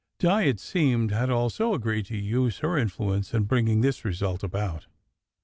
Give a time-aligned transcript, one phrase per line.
[0.17, 4.41] Di, it seemed, had also agreed to use her in fluence in bringing this result
[4.43, 4.87] about.